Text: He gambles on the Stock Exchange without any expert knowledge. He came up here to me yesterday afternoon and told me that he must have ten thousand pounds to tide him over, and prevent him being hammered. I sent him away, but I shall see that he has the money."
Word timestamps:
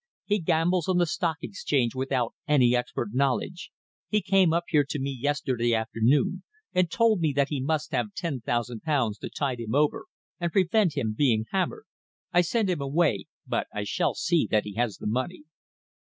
He 0.25 0.39
gambles 0.39 0.87
on 0.87 0.97
the 0.97 1.05
Stock 1.05 1.37
Exchange 1.43 1.93
without 1.93 2.33
any 2.47 2.75
expert 2.75 3.09
knowledge. 3.13 3.69
He 4.09 4.19
came 4.19 4.51
up 4.51 4.63
here 4.69 4.83
to 4.83 4.99
me 4.99 5.11
yesterday 5.11 5.75
afternoon 5.75 6.41
and 6.73 6.89
told 6.89 7.19
me 7.21 7.33
that 7.33 7.49
he 7.49 7.61
must 7.61 7.91
have 7.91 8.11
ten 8.15 8.41
thousand 8.41 8.81
pounds 8.81 9.19
to 9.19 9.29
tide 9.29 9.59
him 9.59 9.75
over, 9.75 10.05
and 10.39 10.51
prevent 10.51 10.97
him 10.97 11.13
being 11.15 11.45
hammered. 11.51 11.85
I 12.33 12.41
sent 12.41 12.67
him 12.67 12.81
away, 12.81 13.25
but 13.45 13.67
I 13.71 13.83
shall 13.83 14.15
see 14.15 14.47
that 14.49 14.63
he 14.63 14.73
has 14.73 14.97
the 14.97 15.05
money." 15.05 15.43